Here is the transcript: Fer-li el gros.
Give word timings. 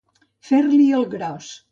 Fer-li 0.47 0.87
el 1.01 1.05
gros. 1.13 1.51